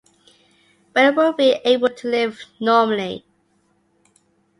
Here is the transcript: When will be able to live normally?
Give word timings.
When 0.93 1.15
will 1.15 1.33
be 1.33 1.61
able 1.63 1.89
to 1.89 2.07
live 2.09 2.39
normally? 2.59 3.23